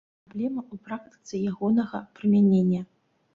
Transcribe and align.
Праблема 0.29 0.61
ў 0.61 0.75
практыцы 0.87 1.41
ягонага 1.51 2.01
прымянення. 2.17 2.81